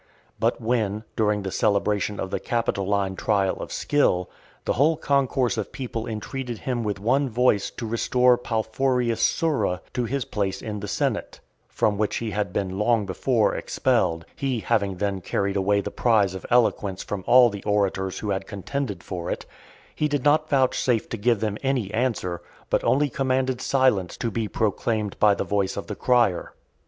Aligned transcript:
But 0.39 0.59
when, 0.59 1.03
during 1.15 1.43
the 1.43 1.51
celebration 1.51 2.19
of 2.19 2.31
the 2.31 2.39
Capitoline 2.39 3.15
trial 3.15 3.57
of 3.57 3.71
skill, 3.71 4.31
the 4.65 4.73
whole 4.73 4.97
concourse 4.97 5.57
of 5.59 5.71
people 5.71 6.07
entreated 6.07 6.57
him 6.57 6.83
with 6.83 6.99
one 6.99 7.29
voice 7.29 7.69
to 7.69 7.85
restore 7.85 8.35
Palfurius 8.35 9.21
Sura 9.21 9.79
to 9.93 10.05
his 10.05 10.25
place 10.25 10.59
in 10.59 10.79
the 10.79 10.87
senate, 10.87 11.39
from 11.69 11.99
which 11.99 12.15
he 12.15 12.31
had 12.31 12.51
been 12.51 12.79
long 12.79 13.05
before 13.05 13.53
expelled 13.53 14.25
he 14.35 14.61
having 14.61 14.97
then 14.97 15.21
carried 15.21 15.55
away 15.55 15.81
the 15.81 15.91
prize 15.91 16.33
of 16.33 16.47
eloquence 16.49 17.03
from 17.03 17.23
all 17.27 17.51
the 17.51 17.61
orators 17.63 18.17
who 18.17 18.31
had 18.31 18.47
contended 18.47 19.03
for 19.03 19.29
it, 19.29 19.45
he 19.93 20.07
did 20.07 20.23
not 20.23 20.49
vouchsafe 20.49 21.07
to 21.09 21.15
give 21.17 21.41
them 21.41 21.59
any 21.61 21.93
answer, 21.93 22.41
but 22.71 22.83
only 22.83 23.07
commanded 23.07 23.61
silence 23.61 24.17
to 24.17 24.31
be 24.31 24.47
proclaimed 24.47 25.15
by 25.19 25.35
the 25.35 25.43
voice 25.43 25.77
of 25.77 25.85
the 25.85 25.95
crier. 25.95 26.53